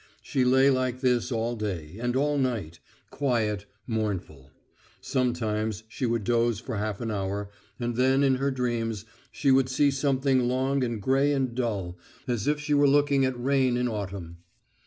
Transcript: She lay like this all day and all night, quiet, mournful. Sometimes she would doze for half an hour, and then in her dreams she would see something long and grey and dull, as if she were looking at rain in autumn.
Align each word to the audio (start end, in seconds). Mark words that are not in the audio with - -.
She 0.23 0.43
lay 0.43 0.71
like 0.71 1.01
this 1.01 1.31
all 1.31 1.55
day 1.55 1.97
and 1.99 2.15
all 2.15 2.35
night, 2.39 2.79
quiet, 3.11 3.67
mournful. 3.85 4.49
Sometimes 4.99 5.83
she 5.87 6.07
would 6.07 6.23
doze 6.23 6.59
for 6.59 6.77
half 6.77 7.01
an 7.01 7.11
hour, 7.11 7.51
and 7.79 7.95
then 7.95 8.23
in 8.23 8.37
her 8.37 8.49
dreams 8.49 9.05
she 9.31 9.51
would 9.51 9.69
see 9.69 9.91
something 9.91 10.47
long 10.47 10.83
and 10.83 10.99
grey 10.99 11.31
and 11.33 11.53
dull, 11.53 11.99
as 12.27 12.47
if 12.47 12.59
she 12.59 12.73
were 12.73 12.87
looking 12.87 13.25
at 13.25 13.39
rain 13.39 13.77
in 13.77 13.87
autumn. 13.87 14.37